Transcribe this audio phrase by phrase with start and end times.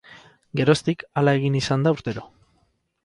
[0.61, 2.25] Geroztik, hala egin izan da urtero.